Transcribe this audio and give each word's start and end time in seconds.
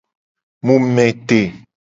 Mu 0.65 0.75
me 0.95 1.05
te. 1.27 1.39